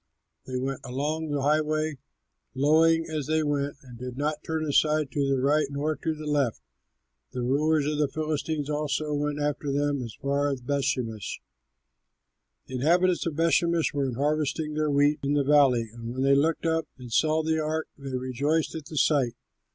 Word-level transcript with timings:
They 0.47 0.57
went 0.57 0.79
along 0.83 1.29
the 1.29 1.43
highway, 1.43 1.99
lowing 2.55 3.05
as 3.07 3.27
they 3.27 3.43
went, 3.43 3.75
and 3.83 3.99
did 3.99 4.17
not 4.17 4.43
turn 4.43 4.65
aside 4.65 5.11
to 5.11 5.29
the 5.29 5.39
right 5.39 5.67
nor 5.69 5.95
to 5.95 6.15
the 6.15 6.25
left. 6.25 6.59
The 7.33 7.43
rulers 7.43 7.85
of 7.85 7.99
the 7.99 8.07
Philistines 8.07 8.67
also 8.67 9.13
went 9.13 9.39
after 9.39 9.71
them 9.71 10.01
as 10.01 10.17
far 10.19 10.49
as 10.49 10.59
Bethshemesh. 10.63 11.39
The 12.65 12.77
inhabitants 12.77 13.27
of 13.27 13.35
Bethshemesh 13.35 13.93
were 13.93 14.11
harvesting 14.15 14.73
their 14.73 14.89
wheat 14.89 15.19
in 15.23 15.33
the 15.33 15.43
valley, 15.43 15.91
and 15.93 16.11
when 16.11 16.23
they 16.23 16.33
looked 16.35 16.65
up 16.65 16.87
and 16.97 17.13
saw 17.13 17.43
the 17.43 17.59
ark, 17.59 17.87
they 17.95 18.17
rejoiced 18.17 18.73
at 18.73 18.85
the 18.85 18.97
sight. 18.97 19.35